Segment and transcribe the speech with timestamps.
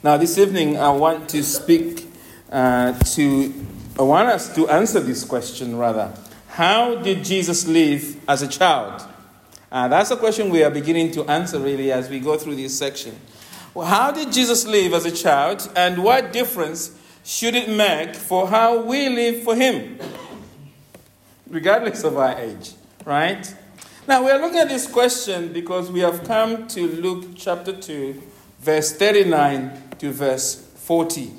[0.00, 2.06] Now, this evening, I want to speak
[2.52, 3.52] uh, to,
[3.98, 6.14] I want us to answer this question rather.
[6.46, 9.02] How did Jesus live as a child?
[9.72, 12.78] Uh, that's a question we are beginning to answer really as we go through this
[12.78, 13.18] section.
[13.74, 18.46] Well, how did Jesus live as a child, and what difference should it make for
[18.46, 19.98] how we live for Him,
[21.50, 22.74] regardless of our age,
[23.04, 23.52] right?
[24.06, 28.22] Now, we are looking at this question because we have come to Luke chapter 2,
[28.60, 31.32] verse 39 to verse 40.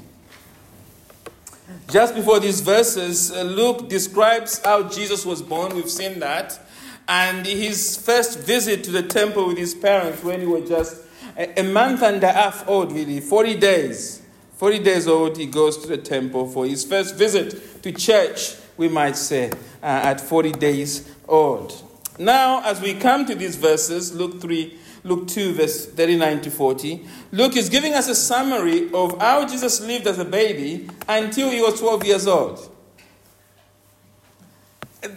[1.89, 5.75] Just before these verses, uh, Luke describes how Jesus was born.
[5.75, 6.59] We've seen that.
[7.07, 11.01] And his first visit to the temple with his parents when he was just
[11.35, 14.21] a month and a half old, really, 40 days.
[14.57, 18.89] 40 days old, he goes to the temple for his first visit to church, we
[18.89, 19.49] might say,
[19.81, 21.73] uh, at 40 days old.
[22.19, 27.05] Now, as we come to these verses, Luke 3 Luke 2, verse 39 to 40.
[27.31, 31.61] Luke is giving us a summary of how Jesus lived as a baby until he
[31.61, 32.75] was 12 years old.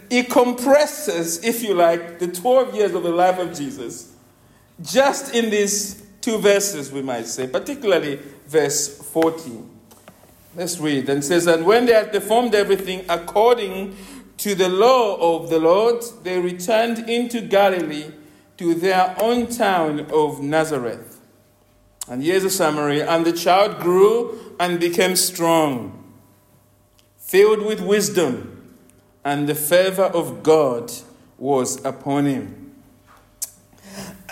[0.09, 4.13] He compresses, if you like, the 12 years of the life of Jesus
[4.81, 9.69] just in these two verses, we might say, particularly verse 14.
[10.55, 11.09] Let's read.
[11.09, 13.95] And says, And when they had performed everything according
[14.37, 18.11] to the law of the Lord, they returned into Galilee
[18.57, 21.19] to their own town of Nazareth.
[22.07, 23.01] And here's a summary.
[23.01, 26.13] And the child grew and became strong,
[27.17, 28.75] filled with wisdom,
[29.23, 30.91] and the favor of God
[31.37, 32.71] was upon him.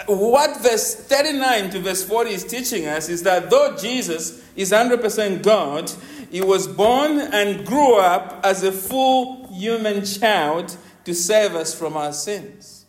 [0.07, 5.43] What verse 39 to verse 40 is teaching us is that though Jesus is 100%
[5.43, 5.91] God,
[6.31, 10.75] he was born and grew up as a full human child
[11.05, 12.80] to save us from our sins.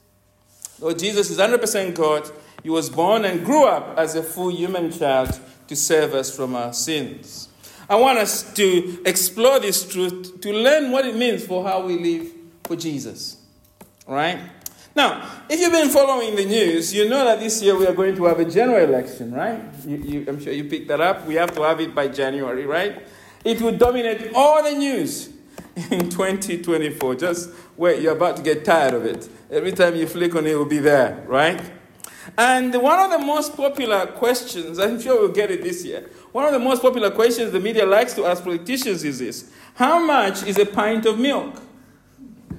[0.83, 2.29] Though Jesus is 100% God,
[2.61, 6.57] he was born and grew up as a full human child to save us from
[6.57, 7.49] our sins.
[7.89, 12.01] I want us to explore this truth to learn what it means for how we
[12.01, 12.33] live
[12.65, 13.37] for Jesus.
[14.09, 14.41] Right?
[14.97, 18.17] Now, if you've been following the news, you know that this year we are going
[18.17, 19.63] to have a general election, right?
[19.87, 21.27] You, you, I'm sure you picked that up.
[21.29, 23.07] We have to have it by January, right?
[23.45, 25.29] It will dominate all the news
[25.91, 27.15] in 2024.
[27.15, 29.29] Just wait, you're about to get tired of it.
[29.53, 31.61] Every time you flick on it, it will be there, right?
[32.39, 36.47] And one of the most popular questions, I'm sure we'll get it this year, one
[36.47, 40.45] of the most popular questions the media likes to ask politicians is this How much
[40.45, 41.61] is a pint of milk?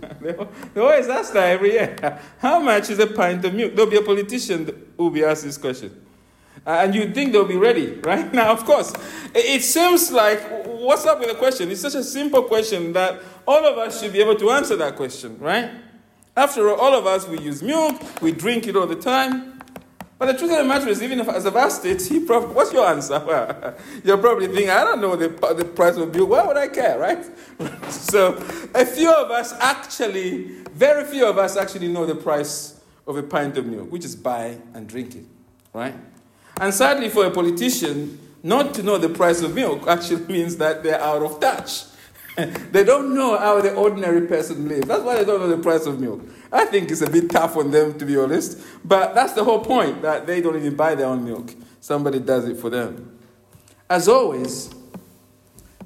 [0.22, 2.20] they always ask that every year.
[2.38, 3.74] How much is a pint of milk?
[3.76, 4.66] There'll be a politician
[4.96, 6.00] who will be asked this question.
[6.64, 8.32] And you'd think they'll be ready, right?
[8.32, 8.94] Now, of course,
[9.34, 11.72] it seems like what's up with the question?
[11.72, 14.96] It's such a simple question that all of us should be able to answer that
[14.96, 15.72] question, right?
[16.36, 19.54] After all, all of us, we use milk, we drink it all the time.
[20.18, 22.56] But the truth of the matter is, even if, as I've asked it, he prob-
[22.56, 23.76] what's your answer?
[24.04, 26.30] You're probably thinking, I don't know the, the price of milk.
[26.30, 27.26] Why would I care, right?
[27.92, 28.36] so,
[28.74, 33.24] a few of us actually, very few of us actually know the price of a
[33.24, 33.92] pint of milk.
[33.92, 35.26] We just buy and drink it,
[35.74, 35.96] right?
[36.60, 40.84] And sadly, for a politician, not to know the price of milk actually means that
[40.84, 41.84] they're out of touch.
[42.72, 44.88] they don't know how the ordinary person lives.
[44.88, 46.22] That's why they don't know the price of milk.
[46.52, 48.60] I think it's a bit tough on them, to be honest.
[48.84, 51.54] But that's the whole point that they don't even buy their own milk.
[51.80, 53.20] Somebody does it for them.
[53.90, 54.74] As always,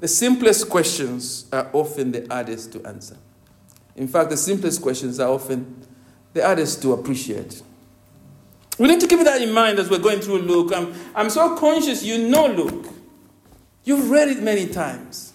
[0.00, 3.16] the simplest questions are often the hardest to answer.
[3.96, 5.86] In fact, the simplest questions are often
[6.32, 7.62] the hardest to appreciate.
[8.78, 10.72] We need to keep that in mind as we're going through Luke.
[10.74, 12.86] I'm, I'm so conscious you know Luke.
[13.82, 15.27] You've read it many times.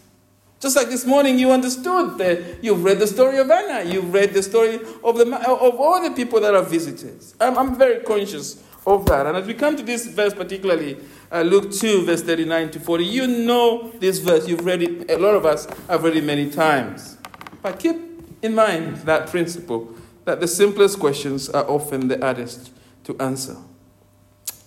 [0.63, 4.33] Just like this morning, you understood that you've read the story of Anna, you've read
[4.33, 7.21] the story of, the, of all the people that are visited.
[7.41, 9.25] I'm, I'm very conscious of that.
[9.25, 13.03] And as we come to this verse, particularly uh, Luke 2, verse 39 to 40,
[13.03, 14.47] you know this verse.
[14.47, 17.17] You've read it, a lot of us have read it many times.
[17.61, 17.97] But keep
[18.41, 19.93] in mind that principle
[20.23, 22.71] that the simplest questions are often the hardest
[23.03, 23.57] to answer.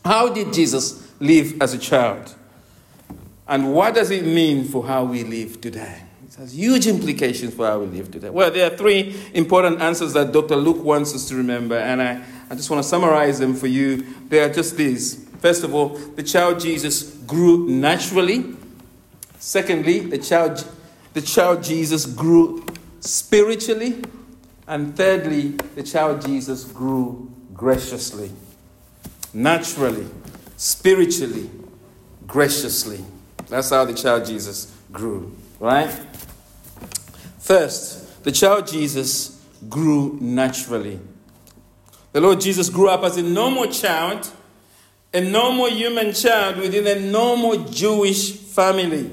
[0.04, 2.34] How did Jesus live as a child?
[3.48, 6.02] And what does it mean for how we live today?
[6.26, 8.30] It has huge implications for how we live today.
[8.30, 10.56] Well, there are three important answers that Dr.
[10.56, 14.04] Luke wants us to remember, and I, I just want to summarize them for you.
[14.28, 15.24] They are just these.
[15.38, 18.56] First of all, the child Jesus grew naturally.
[19.38, 20.66] Secondly, the child,
[21.12, 22.64] the child Jesus grew
[23.00, 24.02] spiritually.
[24.66, 28.32] And thirdly, the child Jesus grew graciously.
[29.32, 30.06] Naturally,
[30.56, 31.48] spiritually,
[32.26, 33.04] graciously.
[33.48, 35.90] That's how the child Jesus grew, right?
[37.38, 40.98] First, the child Jesus grew naturally.
[42.12, 44.30] The Lord Jesus grew up as a normal child,
[45.14, 49.12] a normal human child within a normal Jewish family.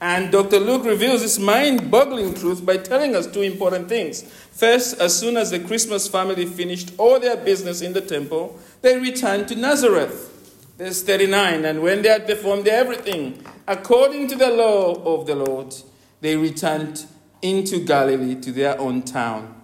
[0.00, 0.58] And Dr.
[0.58, 4.22] Luke reveals this mind boggling truth by telling us two important things.
[4.22, 8.98] First, as soon as the Christmas family finished all their business in the temple, they
[8.98, 10.35] returned to Nazareth.
[10.78, 15.74] Verse 39 And when they had performed everything according to the law of the Lord,
[16.20, 17.06] they returned
[17.42, 19.62] into Galilee to their own town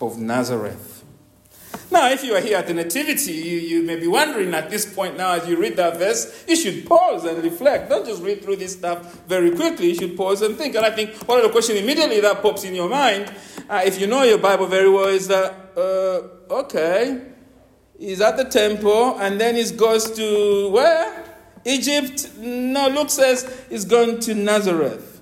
[0.00, 1.04] of Nazareth.
[1.90, 4.92] Now, if you are here at the Nativity, you, you may be wondering at this
[4.92, 7.88] point now, as you read that verse, you should pause and reflect.
[7.88, 9.88] Don't just read through this stuff very quickly.
[9.88, 10.74] You should pause and think.
[10.74, 13.32] And I think one of the questions immediately that pops in your mind,
[13.70, 17.22] uh, if you know your Bible very well, is that, uh, okay,
[17.98, 21.24] he's at the temple and then he goes to where?
[21.64, 22.30] Egypt?
[22.38, 25.20] No, Luke says he's going to Nazareth.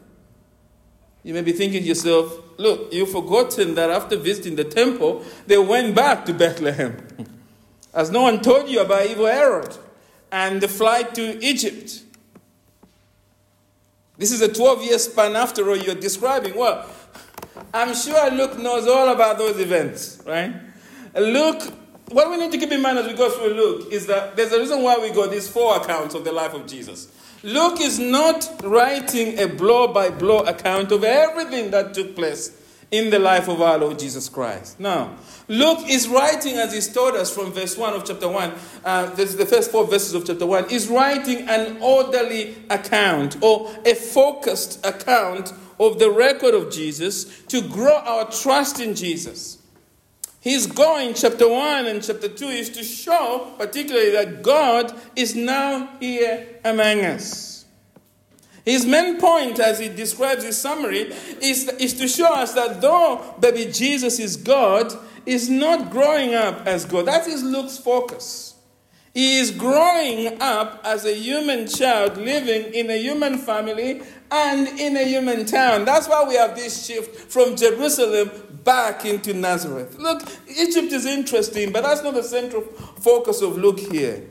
[1.23, 5.59] You may be thinking to yourself, Look, you've forgotten that after visiting the temple, they
[5.59, 7.07] went back to Bethlehem.
[7.95, 9.77] As no one told you about evil Herod
[10.33, 12.03] and the flight to Egypt.
[14.19, 16.57] This is a 12 year span after all you're describing.
[16.57, 16.89] Well,
[17.73, 20.55] I'm sure Luke knows all about those events, right?
[21.15, 21.63] Luke,
[22.11, 24.53] what we need to keep in mind as we go through Luke is that there's
[24.53, 27.09] a reason why we got these four accounts of the life of Jesus.
[27.43, 33.11] Luke is not writing a blow by blow account of everything that took place in
[33.11, 34.79] the life of our Lord Jesus Christ.
[34.79, 35.17] Now,
[35.49, 38.53] Luke is writing, as he's told us from verse 1 of chapter 1,
[38.85, 43.37] uh, this is the first four verses of chapter 1, is writing an orderly account
[43.43, 49.56] or a focused account of the record of Jesus to grow our trust in Jesus.
[50.47, 55.89] He's going, chapter 1 and chapter 2 is to show, particularly, that God is now
[55.99, 57.65] here among us.
[58.65, 61.13] His main point, as he describes his summary,
[61.43, 64.97] is, is to show us that though baby Jesus is God,
[65.27, 67.07] is not growing up as God.
[67.07, 68.55] That is Luke's focus.
[69.17, 74.95] He is growing up as a human child living in a human family and in
[74.95, 75.87] a human town.
[75.87, 78.31] That's why we have this shift from Jerusalem
[78.63, 79.99] back into Nazareth.
[79.99, 84.23] Look, Egypt is interesting, but that's not the central focus of Luke here.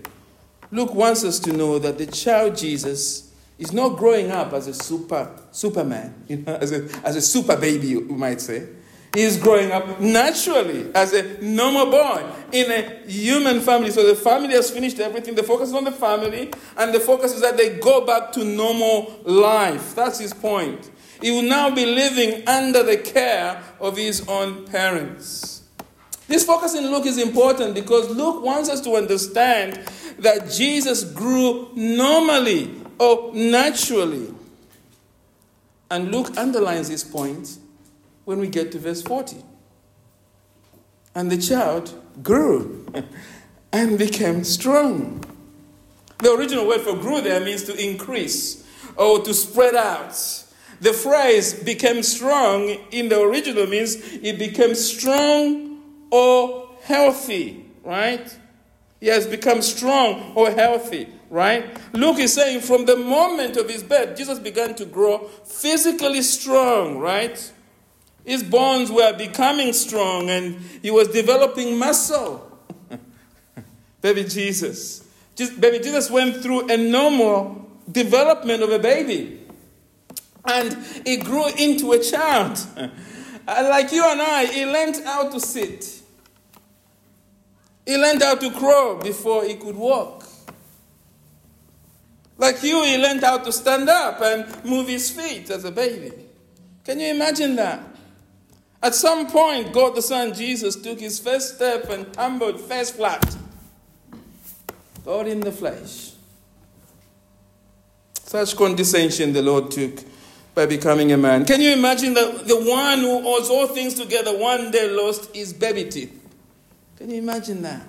[0.69, 4.73] Luke wants us to know that the child Jesus is not growing up as a
[4.75, 8.67] super superman, you know, as a, as a super baby, you might say.
[9.15, 13.89] Is growing up naturally as a normal boy in a human family.
[13.91, 15.35] So the family has finished everything.
[15.35, 18.43] The focus is on the family, and the focus is that they go back to
[18.43, 19.95] normal life.
[19.95, 20.91] That's his point.
[21.21, 25.63] He will now be living under the care of his own parents.
[26.27, 29.79] This focus in Luke is important because Luke wants us to understand
[30.19, 34.33] that Jesus grew normally or naturally.
[35.89, 37.59] And Luke underlines this point
[38.25, 39.37] when we get to verse 40.
[41.13, 42.85] And the child grew
[43.71, 45.23] and became strong.
[46.19, 48.65] The original word for grew there means to increase
[48.97, 50.13] or to spread out.
[50.81, 55.81] The phrase became strong in the original means it became strong
[56.11, 58.37] or healthy, right?
[58.99, 61.65] He has become strong or healthy, right?
[61.93, 66.97] Luke is saying from the moment of his birth, Jesus began to grow physically strong,
[66.97, 67.51] right?
[68.25, 72.59] His bones were becoming strong and he was developing muscle.
[74.01, 75.05] baby Jesus.
[75.35, 79.41] Baby Jesus went through a normal development of a baby
[80.45, 82.59] and he grew into a child.
[83.47, 86.01] Uh, like you and I, he learned how to sit.
[87.85, 90.25] He learned how to crawl before he could walk.
[92.37, 96.11] Like you, he learned how to stand up and move his feet as a baby.
[96.83, 97.94] Can you imagine that?
[98.85, 103.35] At some point, God the Son, Jesus, took his first step and tumbled face flat.
[105.03, 106.11] God in the flesh.
[108.13, 110.01] Such condescension the Lord took
[110.53, 111.45] by becoming a man.
[111.45, 115.51] Can you imagine that the one who holds all things together one day lost his
[115.51, 116.13] baby teeth?
[116.97, 117.81] Can you imagine that?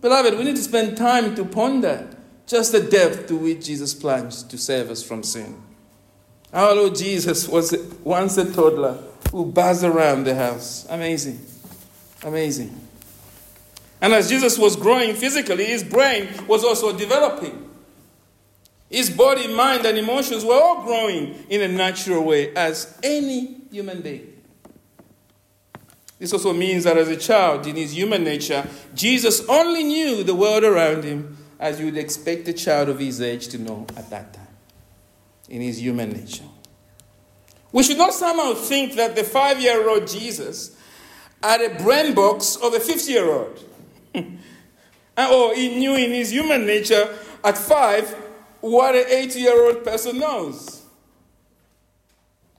[0.00, 2.08] Beloved, we need to spend time to ponder
[2.46, 5.60] just the depth to which Jesus plunged to save us from sin.
[6.52, 8.98] Our Lord Jesus was once a toddler
[9.30, 10.86] who buzzed around the house.
[10.90, 11.40] Amazing.
[12.24, 12.88] Amazing.
[14.00, 17.68] And as Jesus was growing physically, his brain was also developing.
[18.88, 24.00] His body, mind, and emotions were all growing in a natural way as any human
[24.00, 24.40] being.
[26.18, 30.34] This also means that as a child, in his human nature, Jesus only knew the
[30.34, 34.10] world around him as you would expect a child of his age to know at
[34.10, 34.39] that time,
[35.50, 36.44] in his human nature.
[37.72, 40.76] We should not somehow think that the five year old Jesus
[41.42, 43.64] had a brain box of a 50 year old.
[45.16, 47.14] Uh, or he knew in his human nature
[47.44, 48.08] at five
[48.60, 50.82] what an 80 year old person knows.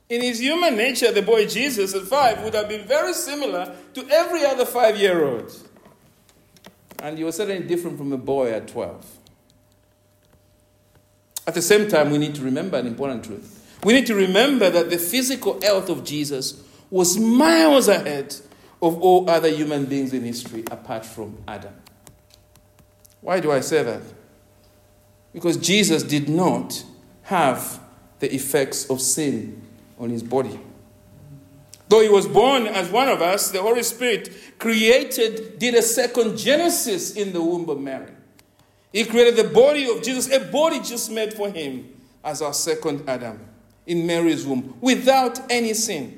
[0.10, 4.06] In his human nature, the boy Jesus at five would have been very similar to
[4.10, 5.52] every other five year old.
[7.00, 9.21] And he was certainly different from a boy at 12.
[11.48, 13.80] At the same time, we need to remember an important truth.
[13.84, 18.36] We need to remember that the physical health of Jesus was miles ahead
[18.82, 21.74] of all other human beings in history apart from Adam.
[23.22, 24.02] Why do I say that?
[25.34, 26.84] Because Jesus did not
[27.24, 27.80] have
[28.20, 29.62] the effects of sin
[29.98, 30.60] on his body.
[31.88, 36.38] Though he was born as one of us, the Holy Spirit created, did a second
[36.38, 38.12] Genesis in the womb of Mary.
[38.92, 41.94] He created the body of Jesus, a body just made for him
[42.24, 43.40] as our second Adam
[43.86, 46.18] in Mary's womb without any sin.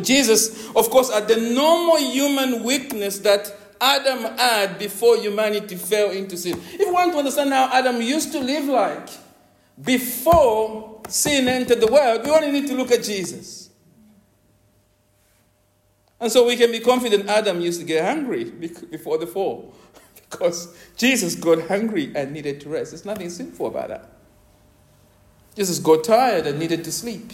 [0.00, 6.36] Jesus, of course, had the normal human weakness that Adam had before humanity fell into
[6.36, 6.58] sin.
[6.72, 9.08] If you want to understand how Adam used to live like
[9.82, 13.70] before sin entered the world, we only need to look at Jesus.
[16.18, 19.74] And so we can be confident Adam used to get angry before the fall
[20.30, 22.92] because Jesus got hungry and needed to rest.
[22.92, 24.10] There's nothing sinful about that.
[25.54, 27.32] Jesus got tired and needed to sleep.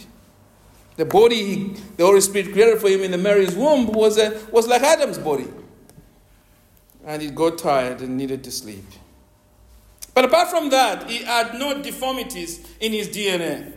[0.95, 4.67] The body the Holy Spirit created for him in the Mary's womb was, a, was
[4.67, 5.47] like Adam's body.
[7.05, 8.85] And he got tired and needed to sleep.
[10.13, 13.73] But apart from that, he had no deformities in his DNA.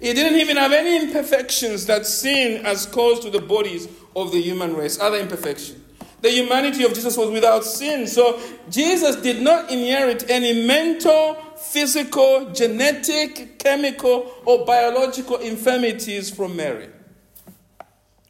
[0.00, 4.42] He didn't even have any imperfections that sin has caused to the bodies of the
[4.42, 5.81] human race, other imperfections.
[6.22, 8.06] The humanity of Jesus was without sin.
[8.06, 16.88] So Jesus did not inherit any mental, physical, genetic, chemical, or biological infirmities from Mary.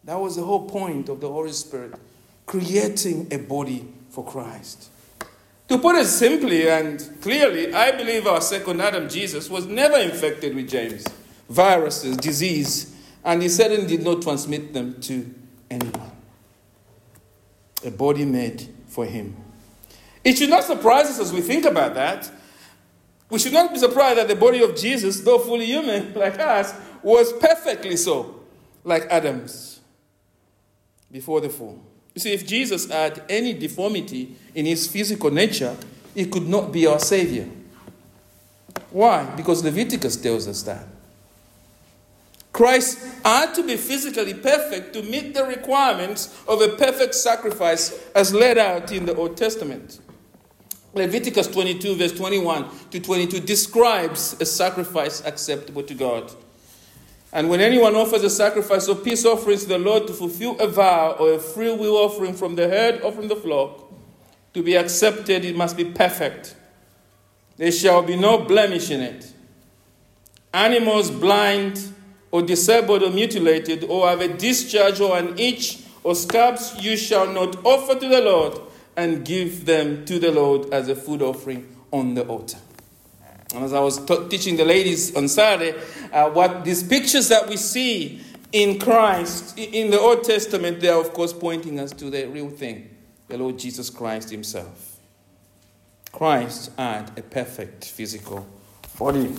[0.04, 1.94] That was the whole point of the Holy Spirit
[2.46, 4.88] creating a body for Christ.
[5.68, 10.54] To put it simply and clearly, I believe our second Adam, Jesus, was never infected
[10.54, 11.04] with James,
[11.48, 15.32] viruses, disease, and he certainly did not transmit them to
[15.70, 16.11] anyone
[17.84, 19.36] a body made for him.
[20.24, 22.30] It should not surprise us as we think about that.
[23.28, 26.74] We should not be surprised that the body of Jesus, though fully human like us,
[27.02, 28.40] was perfectly so,
[28.84, 29.80] like Adam's,
[31.10, 31.82] before the fall.
[32.14, 35.76] You see, if Jesus had any deformity in his physical nature,
[36.14, 37.48] he could not be our Savior.
[38.90, 39.24] Why?
[39.34, 40.86] Because Leviticus tells us that.
[42.52, 48.34] Christ had to be physically perfect to meet the requirements of a perfect sacrifice as
[48.34, 50.00] laid out in the Old Testament.
[50.94, 56.30] Leviticus 22, verse 21 to 22, describes a sacrifice acceptable to God.
[57.32, 60.68] And when anyone offers a sacrifice or peace offerings to the Lord to fulfill a
[60.68, 63.90] vow or a free will offering from the herd or from the flock,
[64.52, 66.54] to be accepted, it must be perfect.
[67.56, 69.32] There shall be no blemish in it.
[70.52, 71.80] Animals blind,
[72.32, 77.32] or disabled or mutilated, or have a discharge or an itch or scabs, you shall
[77.32, 78.58] not offer to the Lord
[78.96, 82.58] and give them to the Lord as a food offering on the altar.
[83.54, 85.78] And as I was t- teaching the ladies on Saturday,
[86.12, 91.00] uh, what these pictures that we see in Christ in the Old Testament, they are
[91.00, 92.88] of course pointing us to the real thing,
[93.28, 94.98] the Lord Jesus Christ Himself.
[96.12, 98.46] Christ had a perfect physical
[98.98, 99.34] body.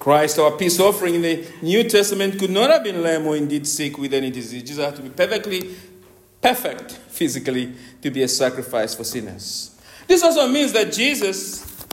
[0.00, 3.66] Christ, our peace offering in the New Testament, could not have been lame or indeed
[3.66, 4.62] sick with any disease.
[4.62, 5.76] Jesus had to be perfectly
[6.40, 9.78] perfect physically to be a sacrifice for sinners.
[10.06, 11.86] This also means that Jesus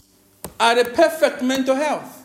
[0.59, 2.16] had a perfect mental health.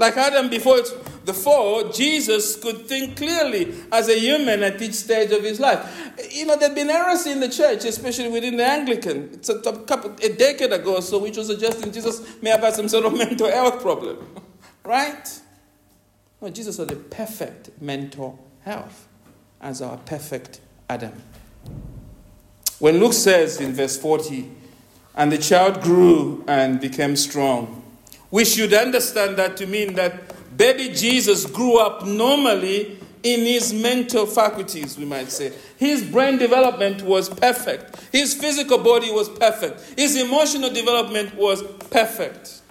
[0.00, 0.78] Like Adam before
[1.26, 6.10] the fall, Jesus could think clearly as a human at each stage of his life.
[6.30, 9.28] You know, there'd been errors in the church, especially within the Anglican.
[9.34, 12.74] It's a, couple, a decade ago or so, which was suggesting Jesus may have had
[12.74, 14.26] some sort of mental health problem.
[14.84, 15.40] right?
[16.40, 19.06] No, Jesus had a perfect mental health
[19.60, 21.12] as our perfect Adam.
[22.78, 24.50] When Luke says in verse 40,
[25.14, 27.79] and the child grew and became strong,
[28.30, 34.26] we should understand that to mean that baby Jesus grew up normally in his mental
[34.26, 35.52] faculties, we might say.
[35.76, 37.96] His brain development was perfect.
[38.12, 39.98] His physical body was perfect.
[39.98, 42.62] His emotional development was perfect.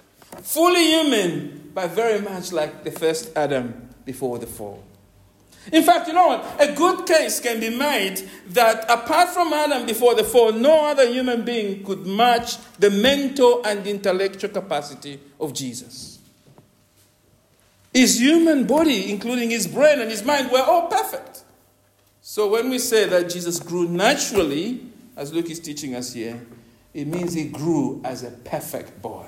[0.42, 4.82] Fully human, but very much like the first Adam before the fall.
[5.72, 6.56] In fact, you know what?
[6.58, 11.06] A good case can be made that apart from Adam before the fall, no other
[11.06, 16.18] human being could match the mental and intellectual capacity of Jesus.
[17.92, 21.42] His human body, including his brain and his mind, were all perfect.
[22.22, 24.80] So when we say that Jesus grew naturally,
[25.16, 26.40] as Luke is teaching us here,
[26.94, 29.26] it means he grew as a perfect boy.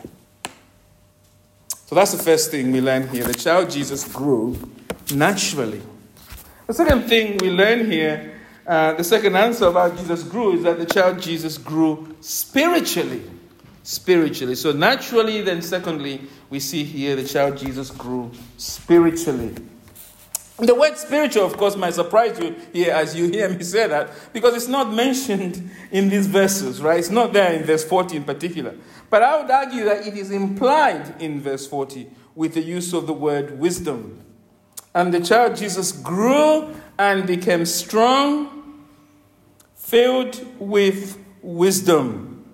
[1.86, 3.24] So that's the first thing we learn here.
[3.24, 4.56] The child Jesus grew
[5.14, 5.82] naturally.
[6.66, 10.78] The second thing we learn here, uh, the second answer about Jesus grew, is that
[10.78, 13.22] the child Jesus grew spiritually.
[13.82, 14.54] Spiritually.
[14.54, 19.54] So naturally, then secondly, we see here the child Jesus grew spiritually.
[20.58, 24.10] The word spiritual, of course, might surprise you here as you hear me say that,
[24.32, 27.00] because it's not mentioned in these verses, right?
[27.00, 28.76] It's not there in verse 40 in particular.
[29.10, 33.08] But I would argue that it is implied in verse 40 with the use of
[33.08, 34.20] the word wisdom.
[34.94, 38.84] And the child Jesus grew and became strong,
[39.74, 42.44] filled with wisdom.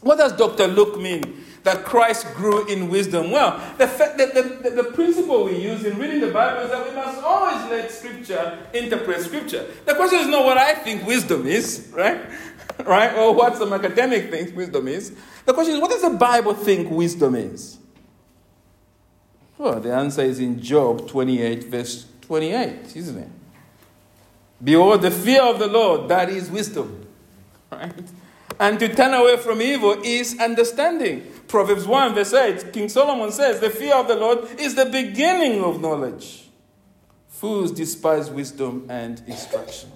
[0.00, 0.66] What does Dr.
[0.66, 3.30] Luke mean that Christ grew in wisdom?
[3.30, 6.94] Well, the, the, the, the, principle we use in reading the Bible is that we
[6.94, 9.66] must always let Scripture interpret Scripture.
[9.84, 12.20] The question is not what I think wisdom is, right?
[12.86, 13.14] right?
[13.14, 15.12] Or what some academic thinks wisdom is.
[15.44, 17.79] The question is, what does the Bible think wisdom is?
[19.60, 23.28] Well, the answer is in Job 28, verse 28, isn't it?
[24.64, 27.06] Behold, the fear of the Lord, that is wisdom.
[27.70, 27.92] Right?
[28.58, 31.30] And to turn away from evil is understanding.
[31.46, 35.62] Proverbs 1, verse 8, King Solomon says, The fear of the Lord is the beginning
[35.62, 36.48] of knowledge.
[37.28, 39.92] Fools despise wisdom and instruction.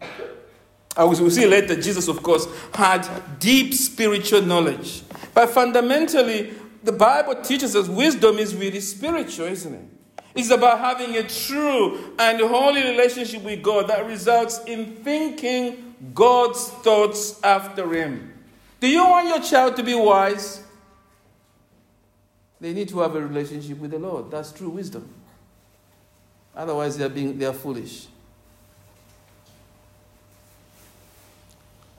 [0.00, 3.06] As we'll see later, Jesus, of course, had
[3.38, 5.02] deep spiritual knowledge.
[5.34, 9.84] But fundamentally, the Bible teaches us wisdom is really spiritual, isn't it?
[10.34, 16.68] It's about having a true and holy relationship with God that results in thinking God's
[16.68, 18.34] thoughts after him.
[18.78, 20.62] Do you want your child to be wise?
[22.60, 24.30] They need to have a relationship with the Lord.
[24.30, 25.08] That's true wisdom.
[26.54, 28.06] Otherwise, they are, being, they are foolish.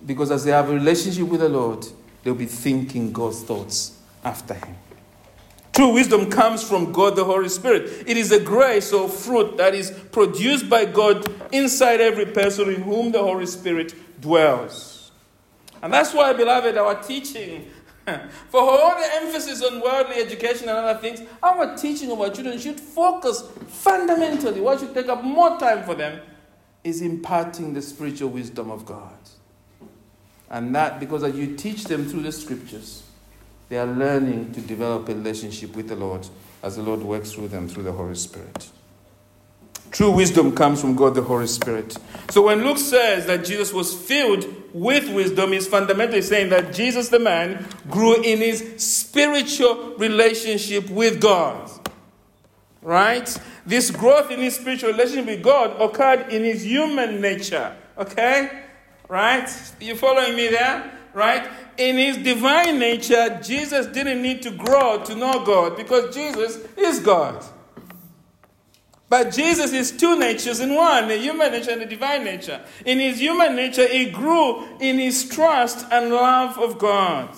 [0.05, 1.85] Because as they have a relationship with the Lord,
[2.23, 3.96] they'll be thinking God's thoughts
[4.27, 4.75] after Him.
[5.73, 8.03] True wisdom comes from God the Holy Spirit.
[8.07, 12.81] It is a grace or fruit that is produced by God inside every person in
[12.81, 15.11] whom the Holy Spirit dwells.
[15.81, 17.69] And that's why, beloved, our teaching,
[18.49, 22.57] for all the emphasis on worldly education and other things, our teaching of our children
[22.57, 26.19] should focus fundamentally, what should take up more time for them,
[26.83, 29.13] is imparting the spiritual wisdom of God.
[30.49, 33.03] And that because as you teach them through the scriptures,
[33.69, 36.27] they are learning to develop a relationship with the Lord
[36.63, 38.69] as the Lord works through them through the Holy Spirit.
[39.91, 41.97] True wisdom comes from God the Holy Spirit.
[42.29, 47.09] So when Luke says that Jesus was filled with wisdom, he's fundamentally saying that Jesus
[47.09, 51.71] the man grew in his spiritual relationship with God.
[52.81, 53.37] Right?
[53.65, 57.75] This growth in his spiritual relationship with God occurred in his human nature.
[57.97, 58.63] Okay?
[59.07, 59.49] Right?
[59.79, 60.96] You following me there?
[61.17, 61.49] Right?
[61.77, 66.99] in his divine nature, Jesus didn't need to grow to know God because Jesus is
[66.99, 67.43] God.
[69.09, 72.61] But Jesus is two natures in one, the human nature and the divine nature.
[72.85, 77.29] In his human nature, he grew in his trust and love of God.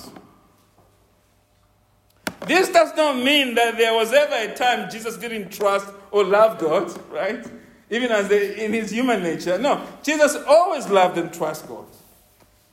[2.48, 6.58] This does not mean that there was ever a time Jesus didn't trust or love
[6.58, 7.46] God, right?
[7.92, 9.60] Even as the, in his human nature.
[9.60, 11.89] No, Jesus always loved and trusted God.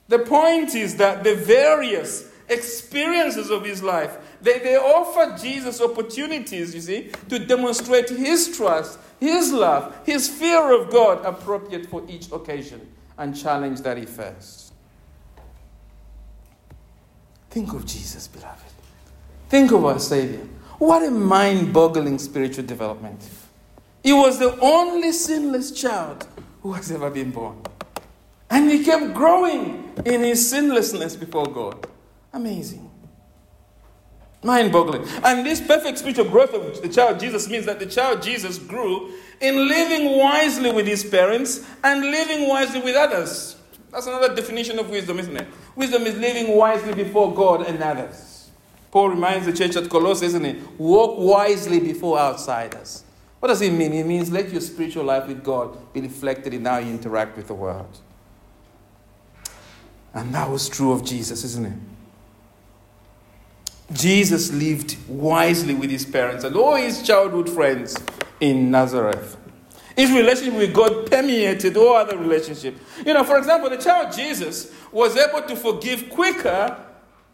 [0.07, 6.73] The point is that the various experiences of his life, they, they offer Jesus opportunities,
[6.73, 12.31] you see, to demonstrate his trust, his love, his fear of God appropriate for each
[12.31, 14.73] occasion and challenge that he faced.
[17.49, 18.63] Think of Jesus, beloved.
[19.49, 20.45] Think of our Savior.
[20.77, 23.27] What a mind boggling spiritual development.
[24.03, 26.27] He was the only sinless child
[26.61, 27.61] who has ever been born.
[28.49, 31.87] And he kept growing in his sinlessness before God.
[32.33, 32.89] Amazing.
[34.43, 35.05] Mind boggling.
[35.23, 39.11] And this perfect spiritual growth of the child Jesus means that the child Jesus grew
[39.41, 43.57] in living wisely with his parents and living wisely with others.
[43.91, 45.47] That's another definition of wisdom, isn't it?
[45.75, 48.49] Wisdom is living wisely before God and others.
[48.91, 50.79] Paul reminds the church at Colossae, isn't it?
[50.79, 53.03] Walk wisely before outsiders.
[53.39, 53.93] What does it mean?
[53.93, 57.47] It means let your spiritual life with God be reflected in how you interact with
[57.47, 57.99] the world.
[60.13, 61.73] And that was true of Jesus, isn't it?
[63.93, 67.95] Jesus lived wisely with his parents and all his childhood friends
[68.39, 69.37] in Nazareth.
[69.95, 72.79] His relationship with God permeated all other relationships.
[73.05, 76.77] You know, for example, the child Jesus was able to forgive quicker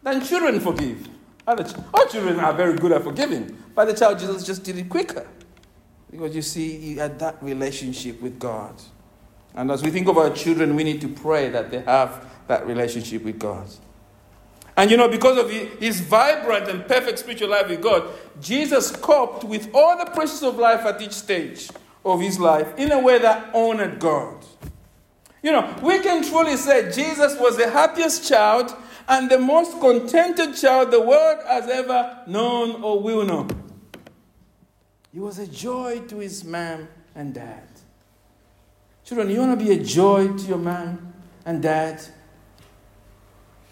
[0.01, 1.09] than children forgive.
[1.45, 5.27] All children are very good at forgiving, but the child Jesus just did it quicker.
[6.09, 8.75] Because you see, he had that relationship with God.
[9.55, 12.65] And as we think of our children, we need to pray that they have that
[12.65, 13.67] relationship with God.
[14.75, 18.07] And you know, because of his vibrant and perfect spiritual life with God,
[18.41, 21.69] Jesus coped with all the pressures of life at each stage
[22.03, 24.43] of his life in a way that honored God.
[25.43, 28.73] You know, we can truly say Jesus was the happiest child
[29.07, 33.47] and the most contented child the world has ever known or will know.
[35.11, 37.67] He was a joy to his mom and dad.
[39.03, 41.13] Children, you want to be a joy to your mom
[41.45, 42.01] and dad?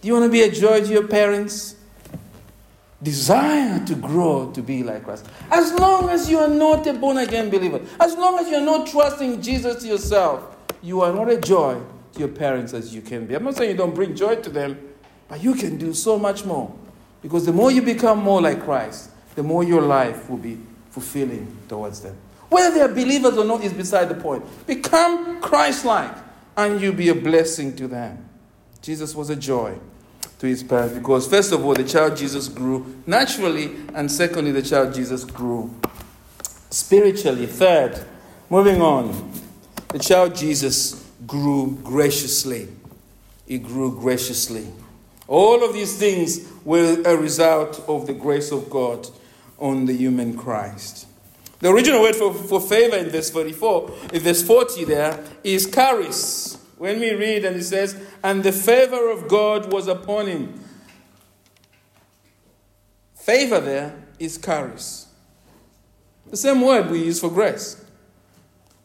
[0.02, 1.76] Do you want to be a joy to your parents?
[3.04, 5.28] Desire to grow to be like Christ.
[5.52, 8.66] As long as you are not a born again believer, as long as you are
[8.66, 11.80] not trusting Jesus yourself, you are not a joy
[12.14, 13.36] to your parents as you can be.
[13.36, 14.78] I'm not saying you don't bring joy to them,
[15.28, 16.74] but you can do so much more.
[17.22, 20.60] Because the more you become more like Christ, the more your life will be
[20.90, 22.18] fulfilling towards them.
[22.50, 24.44] Whether they are believers or not is beside the point.
[24.66, 26.16] Become Christ like,
[26.58, 28.28] and you'll be a blessing to them.
[28.82, 29.78] Jesus was a joy
[30.42, 34.64] to his parents because, first of all, the child Jesus grew naturally, and secondly, the
[34.64, 35.72] child Jesus grew
[36.72, 37.46] spiritually.
[37.46, 38.04] Third,
[38.50, 39.32] moving on,
[39.90, 42.70] the child Jesus grew graciously.
[43.48, 44.66] He grew graciously.
[45.28, 49.08] All of these things were a result of the grace of God
[49.60, 51.06] on the human Christ.
[51.60, 56.58] The original word for, for favor in verse 44, in verse 40 there, is charis.
[56.82, 60.60] When we read and it says, and the favor of God was upon him.
[63.14, 65.06] Favor there is charis.
[66.28, 67.86] The same word we use for grace.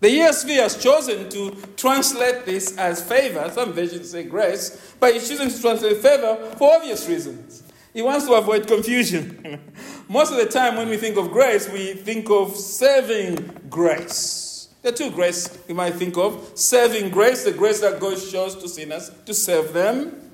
[0.00, 3.50] The ESV has chosen to translate this as favor.
[3.54, 7.62] Some versions say grace, but he's choosing to translate favor for obvious reasons.
[7.94, 9.72] He wants to avoid confusion.
[10.10, 13.36] Most of the time, when we think of grace, we think of serving
[13.70, 14.55] grace.
[14.82, 18.54] There are two grace we might think of serving grace, the grace that God shows
[18.56, 20.30] to sinners to serve them.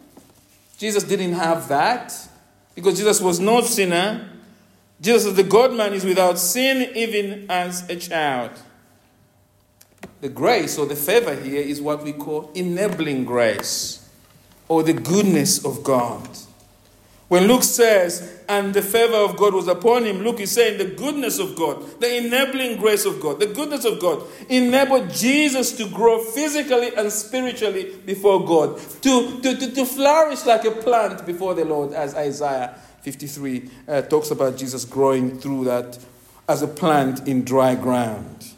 [0.78, 2.12] Jesus didn't have that
[2.74, 4.28] because Jesus was not sinner.
[5.00, 8.50] Jesus, the God man, is without sin even as a child.
[10.20, 14.08] The grace or the favor here is what we call enabling grace
[14.68, 16.28] or the goodness of God.
[17.28, 20.94] When Luke says, and the favor of God was upon him, Luke is saying the
[20.96, 25.88] goodness of God, the enabling grace of God, the goodness of God enabled Jesus to
[25.88, 31.54] grow physically and spiritually before God, to, to, to, to flourish like a plant before
[31.54, 35.98] the Lord, as Isaiah 53 uh, talks about Jesus growing through that
[36.48, 38.52] as a plant in dry ground.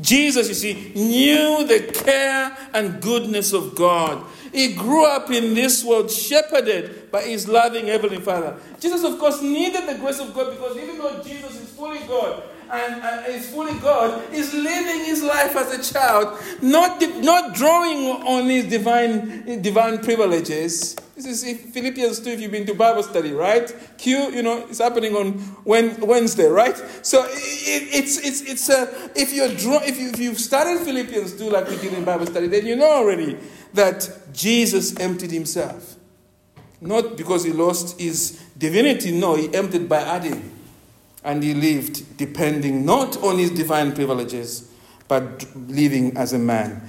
[0.00, 4.24] Jesus, you see, knew the care and goodness of God.
[4.52, 8.56] He grew up in this world, shepherded by his loving Heavenly Father.
[8.80, 12.42] Jesus, of course, needed the grace of God because even though Jesus is fully God
[12.72, 18.22] and, and is fully God, he's living his life as a child, not, not drawing
[18.26, 20.96] on his divine, divine privileges.
[21.14, 23.72] This is Philippians 2 if you've been to Bible study, right?
[23.98, 26.76] Q, you know, it's happening on Wednesday, right?
[27.02, 31.36] So it, it's, it's, it's a, if, you're draw, if, you, if you've studied Philippians
[31.36, 33.36] 2 like we did in Bible study, then you know already
[33.74, 35.96] that Jesus emptied himself.
[36.80, 40.56] Not because he lost his divinity, no, he emptied by adding.
[41.22, 44.72] And he lived depending not on his divine privileges,
[45.06, 46.88] but living as a man.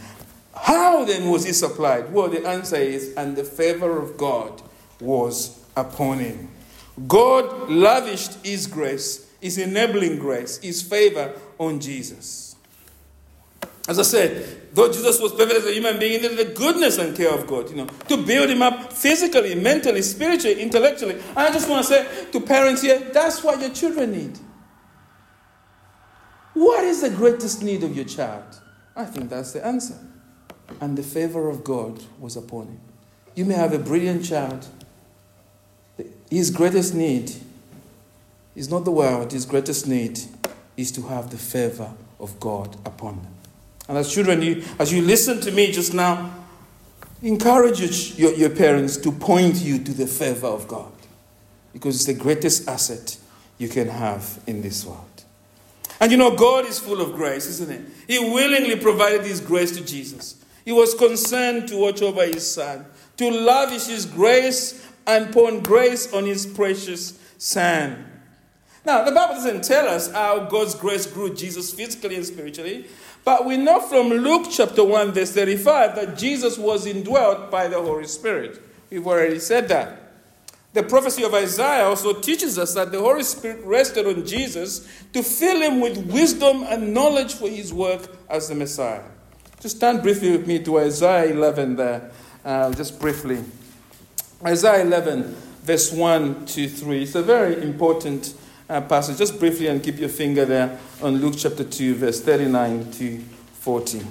[0.55, 2.13] How then was he supplied?
[2.13, 4.61] Well, the answer is, and the favor of God
[4.99, 6.49] was upon him.
[7.07, 12.50] God lavished his grace, his enabling grace, his favor on Jesus.
[13.91, 16.97] As I said, though Jesus was perfect as a human being, he needed the goodness
[16.97, 21.15] and care of God, you know, to build him up physically, mentally, spiritually, intellectually.
[21.15, 24.39] And I just want to say to parents here, that's what your children need.
[26.53, 28.61] What is the greatest need of your child?
[28.95, 29.99] I think that's the answer.
[30.79, 32.79] And the favor of God was upon him.
[33.35, 34.67] You may have a brilliant child.
[36.29, 37.33] His greatest need
[38.55, 40.17] is not the world, his greatest need
[40.77, 43.33] is to have the favor of God upon them.
[43.91, 46.33] And as children, you, as you listen to me just now,
[47.21, 50.93] encourage your, your parents to point you to the favor of God
[51.73, 53.17] because it's the greatest asset
[53.57, 55.25] you can have in this world.
[55.99, 57.81] And you know, God is full of grace, isn't it?
[58.07, 60.41] He willingly provided His grace to Jesus.
[60.63, 62.85] He was concerned to watch over His Son,
[63.17, 68.05] to lavish His grace and pour grace on His precious Son.
[68.83, 72.87] Now, the Bible doesn't tell us how God's grace grew Jesus physically and spiritually,
[73.23, 77.79] but we know from Luke chapter 1, verse 35, that Jesus was indwelt by the
[77.79, 78.59] Holy Spirit.
[78.89, 79.99] We've already said that.
[80.73, 85.21] The prophecy of Isaiah also teaches us that the Holy Spirit rested on Jesus to
[85.21, 89.03] fill him with wisdom and knowledge for his work as the Messiah.
[89.59, 92.09] Just stand briefly with me to Isaiah 11 there,
[92.43, 93.43] uh, just briefly.
[94.43, 97.03] Isaiah 11, verse 1 to 3.
[97.03, 98.33] It's a very important
[98.71, 99.17] uh, passage.
[99.17, 103.19] Just briefly, and keep your finger there on Luke chapter 2, verse 39 to
[103.59, 104.01] 40.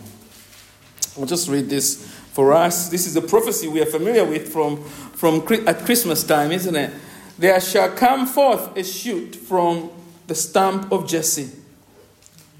[1.18, 2.88] I'll just read this for us.
[2.90, 6.92] This is a prophecy we are familiar with from, from at Christmas time, isn't it?
[7.38, 9.90] There shall come forth a shoot from
[10.26, 11.50] the stump of Jesse,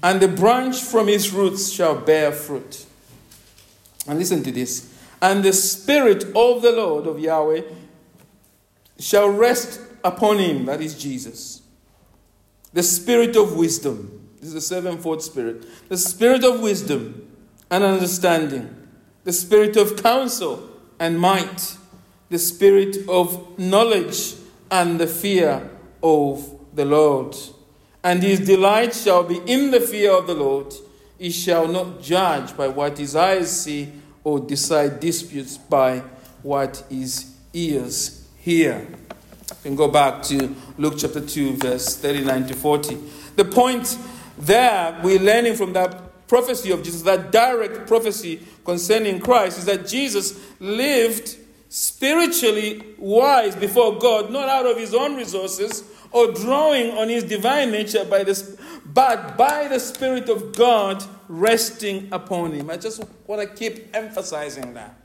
[0.01, 2.85] and the branch from his roots shall bear fruit.
[4.07, 4.91] And listen to this.
[5.21, 7.61] And the Spirit of the Lord of Yahweh
[8.97, 11.60] shall rest upon him, that is Jesus.
[12.73, 14.29] The Spirit of wisdom.
[14.39, 15.65] This is the sevenfold Spirit.
[15.89, 17.27] The Spirit of wisdom
[17.69, 18.75] and understanding.
[19.23, 21.77] The Spirit of counsel and might.
[22.29, 24.35] The Spirit of knowledge
[24.69, 25.69] and the fear
[26.01, 27.35] of the Lord.
[28.03, 30.73] And his delight shall be in the fear of the Lord.
[31.19, 33.91] He shall not judge by what his eyes see
[34.23, 35.99] or decide disputes by
[36.41, 38.87] what his ears hear.
[39.63, 42.97] You can go back to Luke chapter 2, verse 39 to 40.
[43.35, 43.95] The point
[44.35, 49.85] there we're learning from that prophecy of Jesus, that direct prophecy concerning Christ, is that
[49.85, 51.37] Jesus lived
[51.69, 57.69] spiritually wise before God, not out of his own resources or drawing on his divine
[57.69, 62.71] nature by this, but by the Spirit of God resting upon him.
[62.71, 64.95] I just want to keep emphasizing that.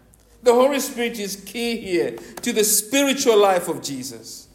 [0.43, 4.46] The Holy Spirit is key here to the spiritual life of Jesus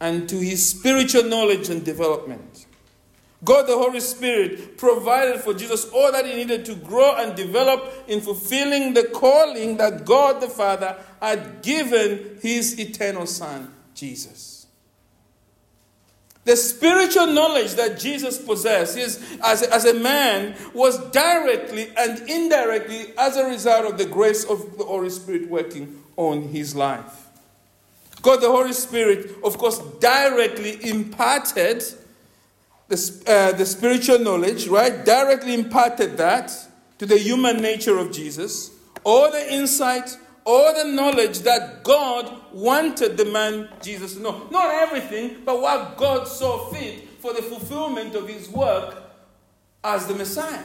[0.00, 2.66] and to his spiritual knowledge and development.
[3.44, 7.92] God, the Holy Spirit, provided for Jesus all that he needed to grow and develop
[8.08, 14.66] in fulfilling the calling that God the Father had given his eternal Son, Jesus.
[16.44, 23.12] The spiritual knowledge that Jesus possessed is, as, as a man was directly and indirectly
[23.18, 27.25] as a result of the grace of the Holy Spirit working on his life.
[28.26, 31.84] God, the Holy Spirit, of course, directly imparted
[32.88, 35.04] the, uh, the spiritual knowledge, right?
[35.04, 36.50] Directly imparted that
[36.98, 38.72] to the human nature of Jesus,
[39.04, 44.48] all the insight, all the knowledge that God wanted the man Jesus to know.
[44.50, 49.04] Not everything, but what God saw fit for the fulfillment of his work
[49.84, 50.64] as the Messiah.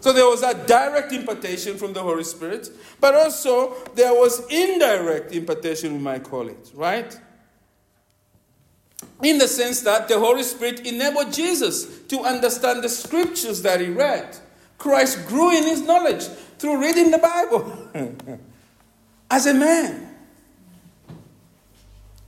[0.00, 5.32] So there was a direct impartation from the Holy Spirit, but also there was indirect
[5.32, 7.18] impartation, we might call it, right?
[9.22, 13.88] In the sense that the Holy Spirit enabled Jesus to understand the scriptures that he
[13.88, 14.36] read.
[14.78, 16.24] Christ grew in his knowledge
[16.58, 17.88] through reading the Bible
[19.30, 20.04] as a man.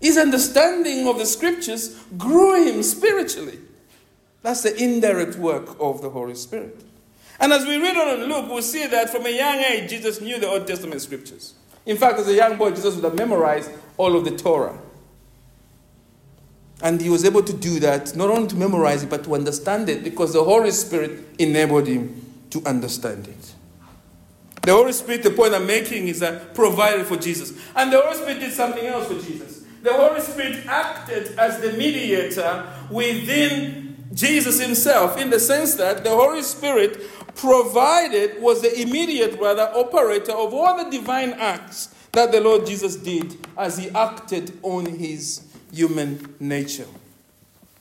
[0.01, 3.61] His understanding of the scriptures grew him spiritually.
[4.43, 6.83] That's the indirect work of the Holy Spirit.
[7.41, 10.21] And as we read on in Luke, we'll see that from a young age, Jesus
[10.21, 11.55] knew the Old Testament scriptures.
[11.87, 14.79] In fact, as a young boy, Jesus would have memorized all of the Torah.
[16.83, 19.89] And he was able to do that, not only to memorize it, but to understand
[19.89, 23.55] it, because the Holy Spirit enabled him to understand it.
[24.63, 27.53] The Holy Spirit, the point I'm making is that provided for Jesus.
[27.75, 29.65] And the Holy Spirit did something else for Jesus.
[29.83, 36.11] The Holy Spirit acted as the mediator within Jesus himself, in the sense that the
[36.11, 37.01] Holy Spirit
[37.37, 42.97] provided, was the immediate, rather, operator of all the divine acts that the Lord Jesus
[42.97, 45.43] did as he acted on his
[45.73, 46.87] human nature.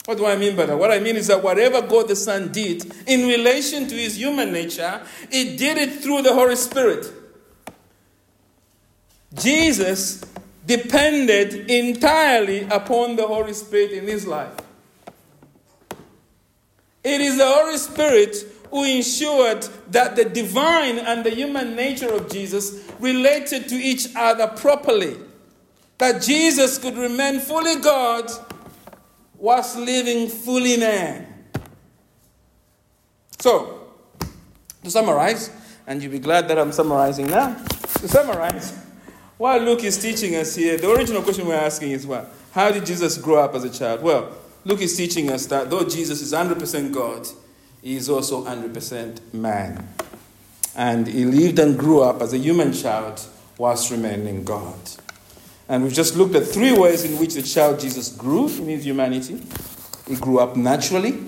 [0.05, 0.77] What do I mean by that?
[0.77, 4.51] What I mean is that whatever God the Son did in relation to his human
[4.51, 7.11] nature, he did it through the Holy Spirit.
[9.35, 10.23] Jesus
[10.65, 14.53] depended entirely upon the Holy Spirit in his life.
[17.03, 18.35] It is the Holy Spirit
[18.69, 24.47] who ensured that the divine and the human nature of Jesus related to each other
[24.47, 25.17] properly.
[25.97, 28.29] That Jesus could remain fully God
[29.37, 31.25] was living fully man.
[33.39, 33.87] So,
[34.83, 35.49] to summarize,
[35.87, 37.55] and you'll be glad that I'm summarizing now.
[37.99, 38.77] To summarize,
[39.37, 42.31] what Luke is teaching us here, the original question we're asking is what?
[42.51, 44.01] How did Jesus grow up as a child?
[44.01, 44.35] Well,
[44.65, 47.27] Luke is teaching us that though Jesus is 100% God,
[47.81, 49.87] he is also 100% man.
[50.75, 53.25] And he lived and grew up as a human child
[53.57, 54.77] whilst remaining God.
[55.67, 58.85] And we've just looked at three ways in which the child Jesus grew in his
[58.85, 59.41] humanity.
[60.07, 61.23] He grew up naturally,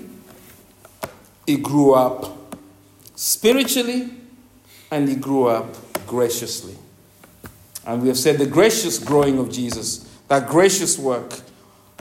[1.46, 2.56] he grew up
[3.14, 4.10] spiritually,
[4.90, 6.76] and he grew up graciously.
[7.86, 11.40] And we have said the gracious growing of Jesus, that gracious work,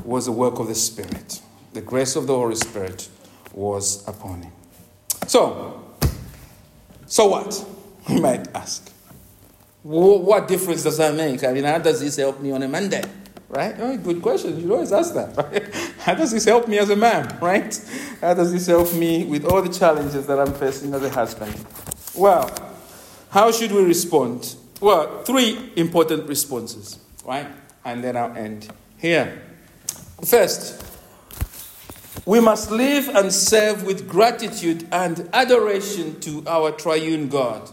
[0.05, 1.41] was the work of the Spirit.
[1.73, 3.07] The grace of the Holy Spirit
[3.53, 4.51] was upon him.
[5.27, 5.83] So,
[7.05, 7.65] So what?
[8.09, 8.91] We might ask.
[9.83, 11.43] What difference does that make?
[11.43, 13.03] I mean, how does this help me on a Monday?
[13.47, 13.75] Right?
[13.79, 14.59] Oh, good question.
[14.59, 15.35] You always ask that.
[15.51, 15.75] Right?
[15.99, 17.37] How does this help me as a man?
[17.39, 17.73] Right?
[18.21, 21.53] How does this help me with all the challenges that I'm facing as a husband?
[22.15, 22.49] Well,
[23.29, 24.55] how should we respond?
[24.79, 27.47] Well, three important responses, right?
[27.85, 29.41] And then I'll end here.
[30.25, 30.83] First,
[32.25, 37.69] we must live and serve with gratitude and adoration to our triune God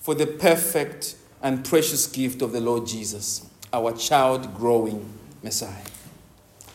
[0.00, 5.82] for the perfect and precious gift of the Lord Jesus, our child growing Messiah.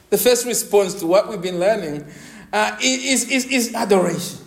[0.09, 2.05] The first response to what we've been learning
[2.51, 4.39] uh, is, is, is adoration.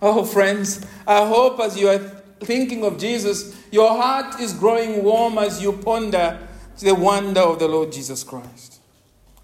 [0.00, 1.98] Oh, friends, I hope as you are
[2.40, 6.48] thinking of Jesus, your heart is growing warm as you ponder
[6.80, 8.71] the wonder of the Lord Jesus Christ.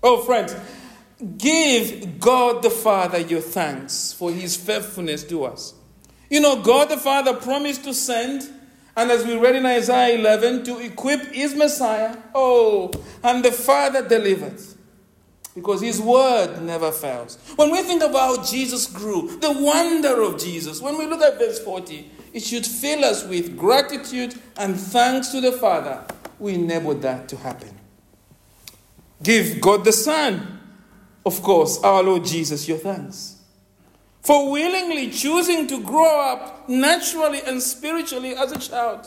[0.02, 0.54] Oh, friends,
[1.38, 5.74] give God the Father your thanks for his faithfulness to us.
[6.30, 8.48] You know, God the Father promised to send,
[8.96, 12.16] and as we read in Isaiah 11, to equip his Messiah.
[12.34, 12.90] Oh,
[13.24, 14.60] and the Father delivered
[15.54, 17.38] because his word never fails.
[17.56, 21.58] When we think about Jesus grew, the wonder of Jesus, when we look at verse
[21.58, 26.04] 40, it should fill us with gratitude and thanks to the Father
[26.38, 27.77] who enabled that to happen.
[29.22, 30.60] Give God the Son,
[31.26, 33.36] of course, our Lord Jesus, your thanks.
[34.22, 39.06] For willingly choosing to grow up naturally and spiritually as a child,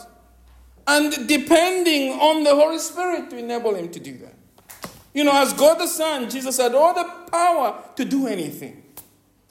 [0.86, 4.34] and depending on the Holy Spirit to enable him to do that.
[5.14, 8.82] You know, as God the Son, Jesus had all the power to do anything.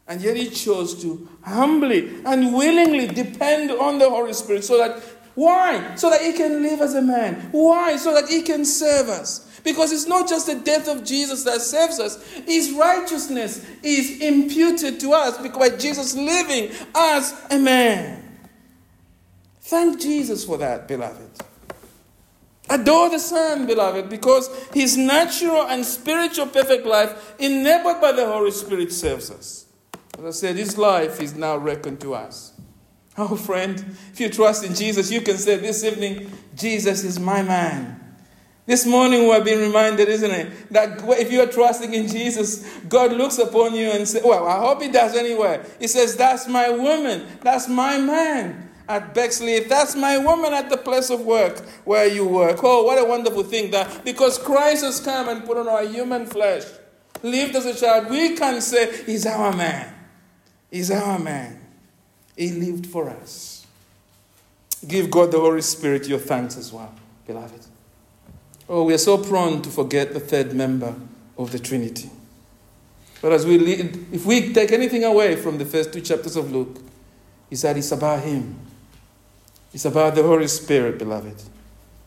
[0.07, 5.01] And yet he chose to humbly and willingly depend on the Holy Spirit so that,
[5.35, 5.95] why?
[5.95, 7.49] So that he can live as a man.
[7.51, 7.95] Why?
[7.95, 9.47] So that he can serve us.
[9.63, 14.99] Because it's not just the death of Jesus that saves us, his righteousness is imputed
[15.01, 18.39] to us by Jesus living as a man.
[19.61, 21.29] Thank Jesus for that, beloved.
[22.69, 28.51] Adore the Son, beloved, because his natural and spiritual perfect life, enabled by the Holy
[28.51, 29.65] Spirit, serves us.
[30.17, 32.53] As I said, his life is now reckoned to us.
[33.17, 37.41] Oh, friend, if you trust in Jesus, you can say this evening, Jesus is my
[37.43, 38.00] man.
[38.65, 42.67] This morning we have been reminded, isn't it, that if you are trusting in Jesus,
[42.87, 45.63] God looks upon you and says, Well, I hope He does anyway.
[45.79, 49.59] He says, That's my woman, that's my man at Bexley.
[49.61, 52.59] That's my woman at the place of work where you work.
[52.63, 56.25] Oh, what a wonderful thing that because Christ has come and put on our human
[56.25, 56.63] flesh,
[57.23, 59.93] lived as a child, we can say, He's our man.
[60.69, 61.59] He's our man.
[62.35, 63.65] He lived for us.
[64.87, 66.93] Give God the Holy Spirit your thanks as well,
[67.25, 67.70] beloved.
[68.69, 70.95] Oh, we are so prone to forget the third member
[71.37, 72.09] of the Trinity.
[73.21, 76.51] But as we lead, if we take anything away from the first two chapters of
[76.51, 76.79] Luke,
[77.49, 78.57] is that it's about Him.
[79.73, 81.43] It's about the Holy Spirit, beloved.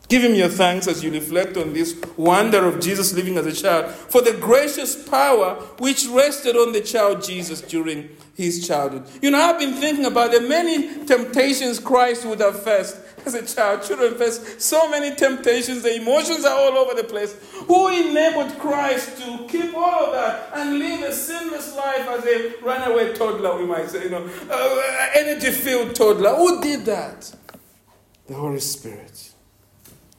[0.07, 3.53] Give him your thanks as you reflect on this wonder of Jesus living as a
[3.53, 9.07] child for the gracious power which rested on the child Jesus during his childhood.
[9.21, 13.45] You know, I've been thinking about the many temptations Christ would have faced as a
[13.45, 13.83] child.
[13.83, 17.35] Children face so many temptations, the emotions are all over the place.
[17.67, 22.53] Who enabled Christ to keep all of that and live a sinless life as a
[22.63, 26.35] runaway toddler, we might say, you know, uh, energy filled toddler?
[26.35, 27.35] Who did that?
[28.27, 29.31] the Holy Spirit.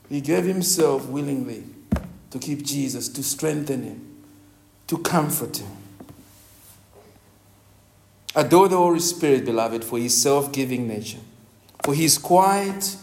[0.09, 1.65] He gave himself willingly
[2.31, 4.17] to keep Jesus, to strengthen him,
[4.87, 5.71] to comfort him.
[8.35, 11.19] Adore the Holy Spirit, beloved, for his self giving nature,
[11.87, 12.97] for his quiet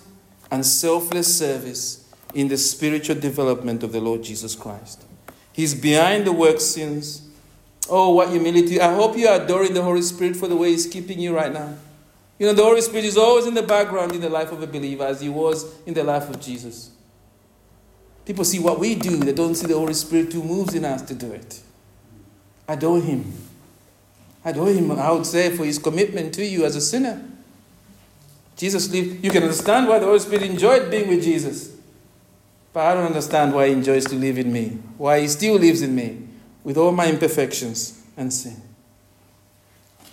[0.51, 5.05] and selfless service in the spiritual development of the Lord Jesus Christ.
[5.53, 7.25] He's behind the work sins.
[7.89, 8.81] Oh, what humility.
[8.81, 11.53] I hope you are adoring the Holy Spirit for the way he's keeping you right
[11.53, 11.77] now.
[12.37, 14.67] You know, the Holy Spirit is always in the background in the life of a
[14.67, 16.91] believer as he was in the life of Jesus.
[18.25, 21.03] People see what we do, they don't see the Holy Spirit who moves in us
[21.03, 21.61] to do it.
[22.67, 23.31] Adore him.
[24.43, 27.29] Adore him, I would say, for his commitment to you as a sinner.
[28.55, 31.75] Jesus lived, you can understand why the Holy Spirit enjoyed being with Jesus.
[32.71, 35.81] But I don't understand why he enjoys to live in me, why he still lives
[35.81, 36.27] in me
[36.63, 38.61] with all my imperfections and sin.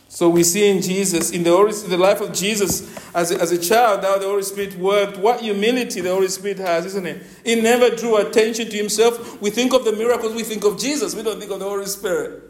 [0.08, 3.52] So we see in Jesus, in the, Holy, the life of Jesus as a, as
[3.52, 7.22] a child, how the Holy Spirit worked, what humility the Holy Spirit has, isn't it?
[7.44, 9.40] He never drew attention to himself.
[9.40, 11.86] We think of the miracles, we think of Jesus, we don't think of the Holy
[11.86, 12.42] Spirit.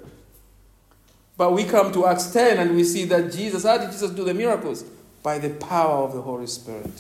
[1.36, 4.24] But we come to Acts 10 and we see that Jesus, how did Jesus do
[4.24, 4.84] the miracles?
[5.22, 6.90] By the power of the Holy Spirit.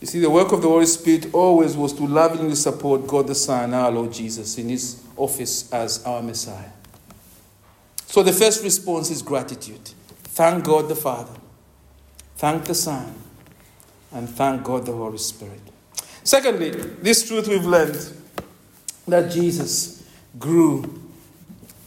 [0.00, 3.36] You see, the work of the Holy Spirit always was to lovingly support God the
[3.36, 6.70] Son, our Lord Jesus, in his office as our Messiah.
[8.06, 9.92] So the first response is gratitude.
[10.24, 11.32] Thank God the Father.
[12.36, 13.14] Thank the Son.
[14.10, 15.60] And thank God the Holy Spirit.
[16.24, 18.12] Secondly, this truth we've learned
[19.06, 20.02] that Jesus
[20.38, 21.01] grew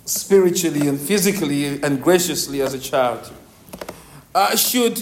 [0.06, 3.32] spiritually and physically and graciously as a child
[4.34, 5.02] uh, should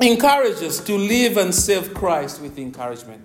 [0.00, 3.22] encourage us to live and serve Christ with encouragement.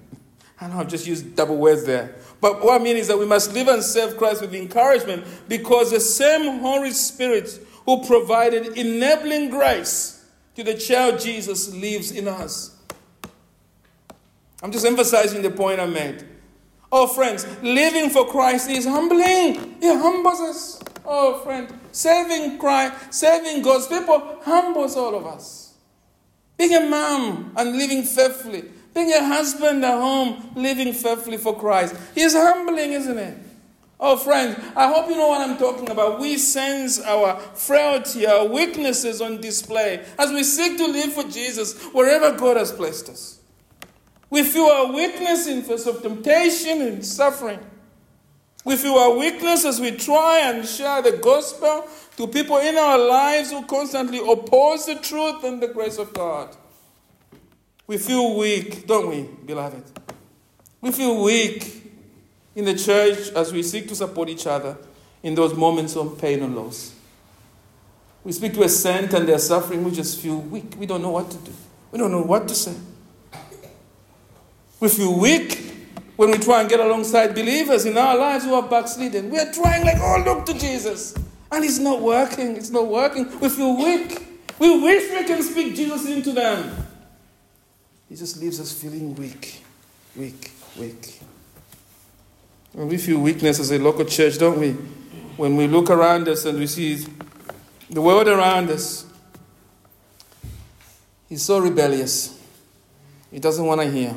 [0.59, 2.15] I know I've just used double words there.
[2.39, 5.91] But what I mean is that we must live and serve Christ with encouragement because
[5.91, 12.75] the same Holy Spirit who provided enabling grace to the child Jesus lives in us.
[14.61, 16.25] I'm just emphasizing the point I made.
[16.95, 19.77] Oh, friends, living for Christ is humbling.
[19.81, 20.79] It humbles us.
[21.03, 25.73] Oh, friend, serving Christ, serving God's people humbles all of us.
[26.55, 31.95] Being a mom and living faithfully, being a husband at home, living faithfully for Christ
[32.15, 33.39] is humbling, isn't it?
[33.99, 36.19] Oh, friends, I hope you know what I'm talking about.
[36.19, 41.85] We sense our frailty, our weaknesses on display as we seek to live for Jesus
[41.85, 43.32] wherever God has placed us.
[44.33, 47.59] We feel our weakness in face of temptation and suffering.
[48.65, 52.97] We feel our weakness as we try and share the gospel to people in our
[52.97, 56.57] lives who constantly oppose the truth and the grace of God.
[57.85, 59.83] We feel weak, don't we, beloved?
[60.81, 61.93] We feel weak
[62.55, 64.79] in the church as we seek to support each other
[65.21, 66.95] in those moments of pain and loss.
[68.23, 70.73] We speak to a saint and they're suffering, we just feel weak.
[70.79, 71.53] We don't know what to do.
[71.91, 72.73] We don't know what to say.
[74.83, 75.75] We feel weak
[76.17, 79.29] when we try and get alongside believers in our lives who are backslidden.
[79.29, 81.15] We are trying like, oh, look to Jesus.
[81.49, 82.57] And it's not working.
[82.57, 83.39] It's not working.
[83.39, 84.27] We feel weak.
[84.59, 86.85] We wish we can speak Jesus into them.
[88.09, 89.63] He just leaves us feeling weak,
[90.17, 91.21] weak, weak.
[92.73, 94.71] And we feel weakness as a local church, don't we?
[95.37, 97.05] When we look around us and we see
[97.89, 99.05] the world around us,
[101.29, 102.37] he's so rebellious.
[103.31, 104.13] He doesn't want to hear.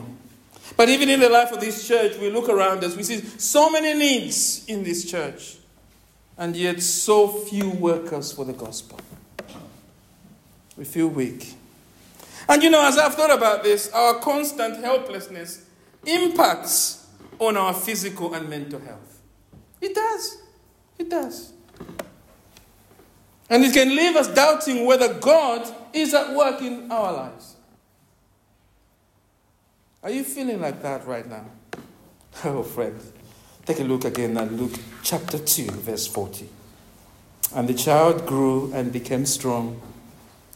[0.76, 3.70] But even in the life of this church, we look around us, we see so
[3.70, 5.56] many needs in this church,
[6.36, 9.00] and yet so few workers for the gospel.
[10.76, 11.54] We feel weak.
[12.48, 15.64] And you know, as I've thought about this, our constant helplessness
[16.04, 17.06] impacts
[17.38, 19.20] on our physical and mental health.
[19.80, 20.42] It does.
[20.98, 21.52] It does.
[23.48, 27.55] And it can leave us doubting whether God is at work in our lives.
[30.06, 31.44] Are you feeling like that right now?
[32.44, 33.00] Oh, friend,
[33.64, 36.48] take a look again at Luke chapter 2, verse 40.
[37.56, 39.80] And the child grew and became strong,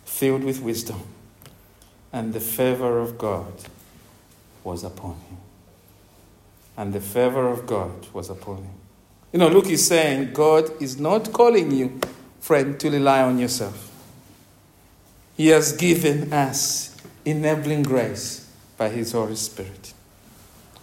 [0.04, 1.02] filled with wisdom,
[2.12, 3.52] and the favor of God
[4.62, 5.38] was upon him.
[6.76, 8.74] And the favor of God was upon him.
[9.32, 11.98] You know, Luke is saying God is not calling you,
[12.38, 13.90] friend, to rely on yourself.
[15.36, 18.46] He has given us enabling grace
[18.80, 19.92] by His Holy Spirit.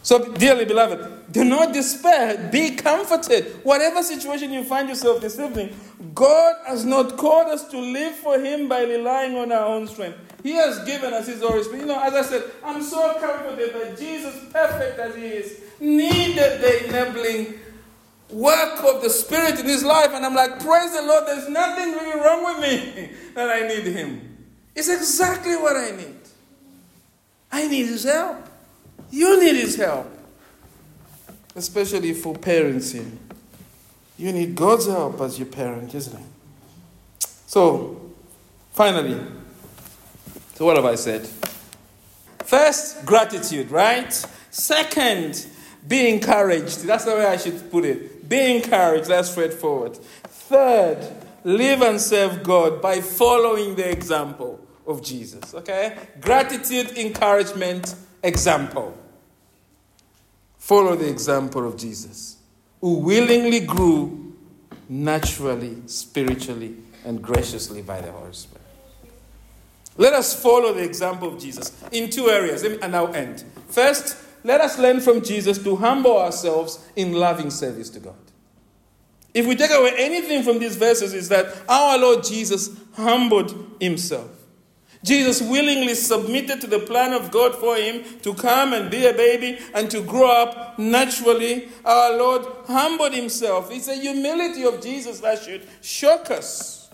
[0.04, 2.48] So, dearly beloved, do not despair.
[2.52, 3.60] Be comforted.
[3.64, 5.76] Whatever situation you find yourself this evening,
[6.14, 10.20] God has not called us to live for Him by relying on our own strength.
[10.44, 11.82] He has given us His Holy Spirit.
[11.82, 16.62] You know, as I said, I'm so comforted that Jesus, perfect as He is, needed
[16.62, 17.56] the enabling
[18.30, 20.12] work of the Spirit in His life.
[20.14, 23.86] And I'm like, praise the Lord, there's nothing really wrong with me that I need
[23.92, 24.38] Him.
[24.76, 26.17] It's exactly what I need.
[27.52, 28.46] I need his help.
[29.12, 30.08] You need his help.
[31.56, 33.06] Especially for parents here.
[34.18, 37.28] You need God's help as your parent, isn't it?
[37.46, 38.12] So,
[38.72, 39.20] finally,
[40.56, 41.28] so what have I said?
[42.44, 44.12] First, gratitude, right?
[44.50, 45.46] Second,
[45.88, 46.84] be encouraged.
[46.84, 48.28] That's the way I should put it.
[48.28, 49.08] Be encouraged.
[49.08, 49.96] That's straightforward.
[49.96, 50.98] Third,
[51.44, 55.54] live and serve God by following the example of Jesus.
[55.54, 55.98] Okay?
[56.20, 58.98] Gratitude, encouragement, example.
[60.58, 62.38] Follow the example of Jesus,
[62.82, 64.36] who willingly grew
[64.90, 66.76] naturally, spiritually,
[67.06, 68.62] and graciously by the Holy Spirit.
[69.98, 73.44] Let us follow the example of Jesus in two areas, and I'll end.
[73.68, 78.16] First, let us learn from Jesus to humble ourselves in loving service to God.
[79.34, 84.37] If we take away anything from these verses, is that our Lord Jesus humbled himself.
[85.04, 89.14] Jesus willingly submitted to the plan of God for him to come and be a
[89.14, 91.70] baby and to grow up naturally.
[91.86, 93.70] Our Lord humbled himself.
[93.72, 96.90] It's a humility of Jesus that should shock us.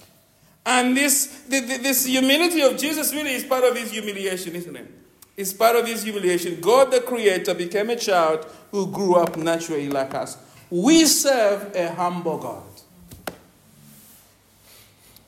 [0.66, 4.92] And this, this humility of Jesus really is part of his humiliation, isn't it?
[5.36, 6.62] It's part of his humiliation.
[6.62, 10.38] God the Creator became a child who grew up naturally like us.
[10.70, 12.64] We serve a humble God.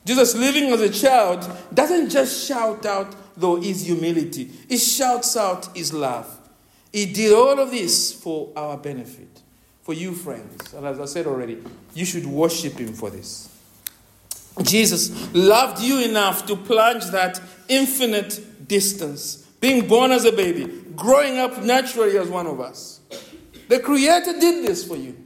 [0.06, 5.76] Jesus, living as a child, doesn't just shout out, though, his humility, he shouts out
[5.76, 6.32] his love.
[6.92, 9.42] He did all of this for our benefit,
[9.82, 10.72] for you, friends.
[10.72, 11.58] And as I said already,
[11.92, 13.48] you should worship him for this.
[14.62, 21.38] Jesus loved you enough to plunge that infinite distance, being born as a baby, growing
[21.38, 23.00] up naturally as one of us.
[23.68, 25.16] The Creator did this for you.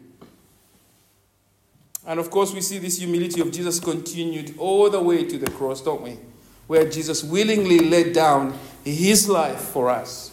[2.07, 5.51] And of course, we see this humility of Jesus continued all the way to the
[5.51, 6.19] cross, don't we?
[6.67, 10.31] Where Jesus willingly laid down his life for us.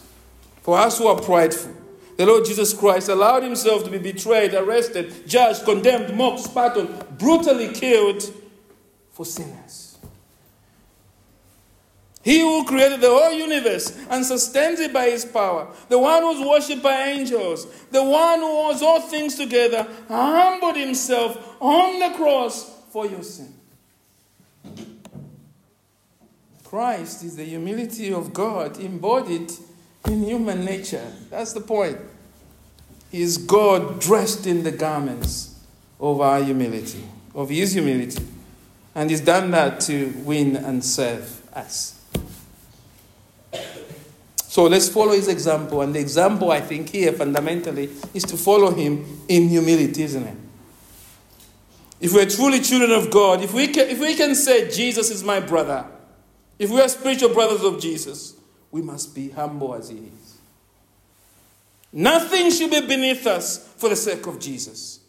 [0.61, 1.74] For us who are prideful,
[2.18, 7.05] the Lord Jesus Christ allowed himself to be betrayed, arrested, judged, condemned, mocked, spat on,
[7.18, 8.24] brutally killed
[9.11, 9.87] for sinners.
[12.28, 16.45] He who created the whole universe and sustains it by his power, the one who's
[16.45, 22.69] worshipped by angels, the one who holds all things together, humbled himself on the cross
[22.89, 23.53] for your sin.
[26.65, 29.49] Christ is the humility of God embodied
[30.05, 31.09] in human nature.
[31.30, 31.97] That's the point.
[33.09, 35.63] He is God dressed in the garments
[35.97, 38.21] of our humility, of his humility.
[38.93, 41.97] And he's done that to win and serve us.
[44.58, 45.82] So let's follow his example.
[45.82, 50.36] And the example, I think, here fundamentally is to follow him in humility, isn't it?
[52.01, 55.24] If we're truly children of God, if we can, if we can say, Jesus is
[55.24, 55.86] my brother,
[56.58, 58.34] if we are spiritual brothers of Jesus,
[58.72, 60.38] we must be humble as he is.
[61.93, 65.01] Nothing should be beneath us for the sake of Jesus.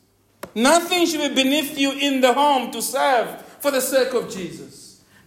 [0.55, 4.78] Nothing should be beneath you in the home to serve for the sake of Jesus.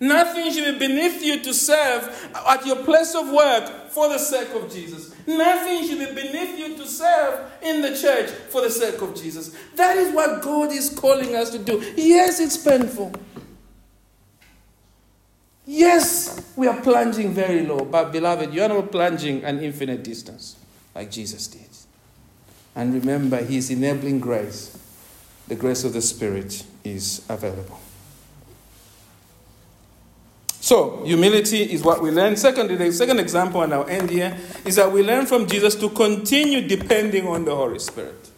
[0.02, 4.50] Nothing should be beneath you to serve at your place of work for the sake
[4.56, 5.14] of Jesus.
[5.28, 9.56] Nothing should be beneath you to serve in the church for the sake of Jesus.
[9.76, 11.94] That is what God is calling us to do.
[11.96, 13.14] Yes, it's painful.
[15.68, 20.56] Yes, we are plunging very low, but beloved, you are not plunging an infinite distance
[20.96, 21.70] like Jesus did.
[22.76, 24.76] And remember, His enabling grace,
[25.48, 27.80] the grace of the Spirit, is available.
[30.72, 32.38] So, humility is what we learn.
[32.38, 35.90] Secondly, the second example, and I'll end here, is that we learn from Jesus to
[35.90, 38.30] continue depending on the Holy Spirit.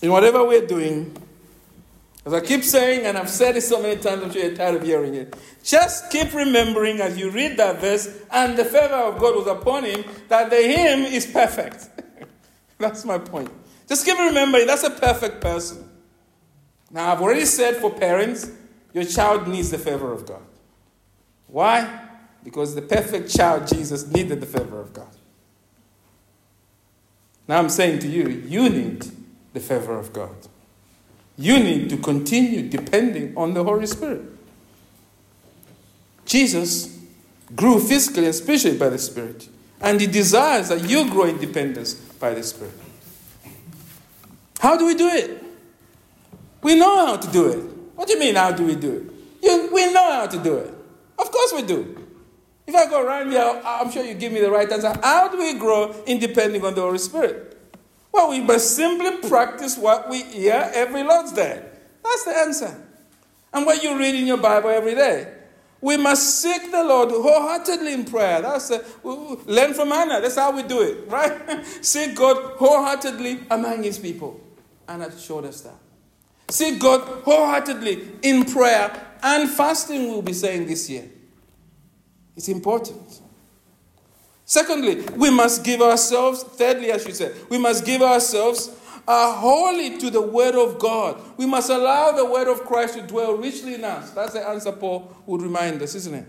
[0.00, 1.16] In whatever we're doing,
[2.24, 4.76] as I keep saying, and I've said it so many times, I'm sure you're tired
[4.76, 5.34] of hearing it.
[5.64, 9.82] Just keep remembering as you read that verse, and the favor of God was upon
[9.82, 11.88] him, that the him is perfect.
[12.78, 13.50] that's my point.
[13.88, 15.90] Just keep remembering that's a perfect person.
[16.92, 18.48] Now, I've already said for parents,
[18.94, 20.42] your child needs the favor of God.
[21.56, 21.88] Why?
[22.44, 25.08] Because the perfect child, Jesus, needed the favor of God.
[27.48, 29.06] Now I'm saying to you, you need
[29.54, 30.36] the favor of God.
[31.38, 34.20] You need to continue depending on the Holy Spirit.
[36.26, 36.98] Jesus
[37.54, 39.48] grew physically and spiritually by the Spirit,
[39.80, 42.78] and He desires that you grow in dependence by the Spirit.
[44.58, 45.42] How do we do it?
[46.60, 47.60] We know how to do it.
[47.94, 49.42] What do you mean, how do we do it?
[49.42, 50.75] You, we know how to do it.
[51.18, 52.06] Of course we do.
[52.66, 54.92] If I go around here, I'm sure you give me the right answer.
[55.02, 57.56] How do we grow in depending on the Holy Spirit?
[58.12, 61.62] Well, we must simply practice what we hear every Lord's Day.
[62.02, 62.82] That's the answer.
[63.52, 65.32] And what you read in your Bible every day.
[65.80, 68.40] We must seek the Lord wholeheartedly in prayer.
[68.40, 70.20] That's a, learn from Anna.
[70.20, 71.64] That's how we do it, right?
[71.82, 74.40] seek God wholeheartedly among His people.
[74.88, 75.76] Anna showed us that.
[76.48, 81.04] Seek God wholeheartedly in prayer and fasting, we'll be saying this year.
[82.36, 83.20] It's important.
[84.44, 88.70] Secondly, we must give ourselves, thirdly, I should say, we must give ourselves
[89.08, 91.20] uh, wholly to the Word of God.
[91.36, 94.12] We must allow the Word of Christ to dwell richly in us.
[94.12, 96.26] That's the answer Paul would remind us, isn't it?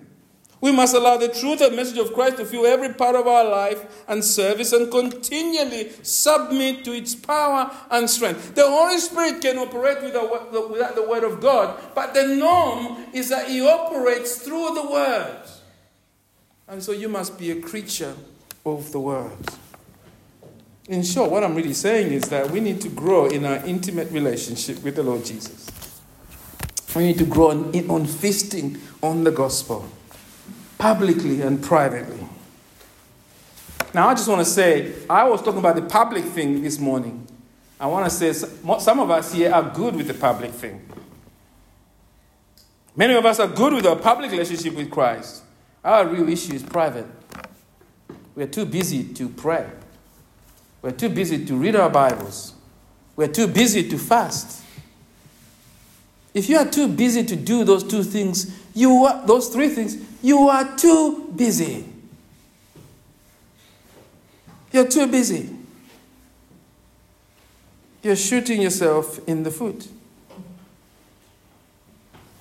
[0.68, 3.50] We must allow the truth and message of Christ to fill every part of our
[3.50, 8.54] life and service and continually submit to its power and strength.
[8.54, 13.48] The Holy Spirit can operate without, the Word of God, but the norm is that
[13.48, 15.40] He operates through the Word.
[16.68, 18.14] And so you must be a creature
[18.66, 19.38] of the Word.
[20.90, 24.12] In short, what I'm really saying is that we need to grow in our intimate
[24.12, 25.72] relationship with the Lord Jesus.
[26.94, 29.90] We need to grow on, on feasting on the gospel
[30.78, 32.28] publicly and privately.
[33.94, 37.26] Now, I just want to say, I was talking about the public thing this morning.
[37.80, 40.82] I want to say some of us here are good with the public thing.
[42.96, 45.44] Many of us are good with our public relationship with Christ.
[45.84, 47.06] Our real issue is private.
[48.36, 49.70] We're too busy to pray.
[50.82, 52.54] We're too busy to read our Bibles.
[53.16, 54.64] We're too busy to fast.
[56.34, 59.98] If you are too busy to do those two things, you are, those three things,
[60.22, 61.84] you are too busy.
[64.72, 65.50] You're too busy.
[68.04, 69.88] You're shooting yourself in the foot.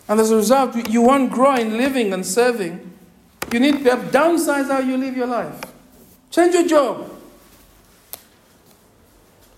[0.06, 2.92] And as a result, you won't grow in living and serving.
[3.50, 5.58] You need to downsize how you live your life.
[6.30, 7.10] Change your job.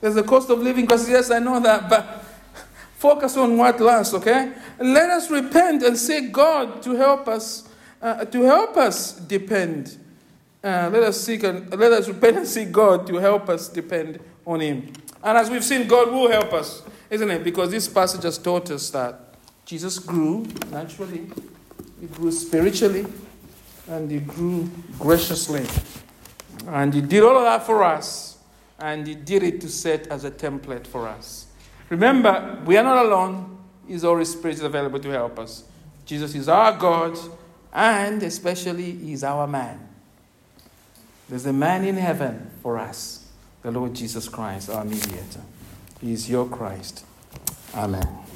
[0.00, 2.17] There's a cost of living because, yes, I know that, but
[2.98, 4.52] focus on what lasts, okay?
[4.80, 7.68] let us repent and seek God to help us,
[8.02, 9.96] uh, to help us depend.
[10.62, 14.18] Uh, let us seek and let us repent and seek God to help us depend
[14.44, 14.92] on Him.
[15.22, 17.44] And as we've seen, God will help us, isn't it?
[17.44, 19.34] Because this passage has taught us that
[19.64, 21.30] Jesus grew naturally,
[22.00, 23.06] He grew spiritually,
[23.88, 24.68] and He grew
[24.98, 25.64] graciously.
[26.66, 28.38] And He did all of that for us,
[28.80, 31.47] and He did it to set as a template for us.
[31.88, 33.58] Remember, we are not alone.
[33.86, 35.64] His Holy Spirit is available to help us.
[36.04, 37.18] Jesus is our God,
[37.72, 39.88] and especially, He's our man.
[41.28, 43.26] There's a man in heaven for us,
[43.62, 45.42] the Lord Jesus Christ, our mediator.
[46.00, 47.04] He is your Christ.
[47.74, 48.27] Amen.